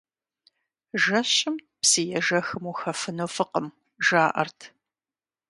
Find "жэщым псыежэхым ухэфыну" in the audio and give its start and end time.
1.03-3.29